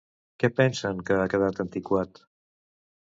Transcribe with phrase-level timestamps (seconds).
[0.43, 2.25] Què pensen que ha quedat antiquat?